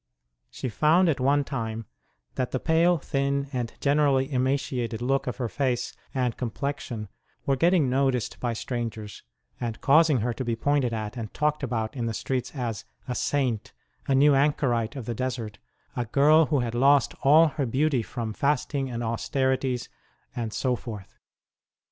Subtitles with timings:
[0.49, 1.85] She found at one time
[2.33, 7.07] that the pale, thin, and generally emaciated look of her face and complexion
[7.45, 9.21] were getting noticed by strangers,
[9.59, 13.13] and causing her to be pointed at and talked about in the streets as a
[13.13, 13.73] Saint,
[14.07, 15.59] a new anchorite of the desert,
[15.95, 19.87] a girl who had lost all her beauty from fasting and austerities,
[20.35, 21.19] and so forth.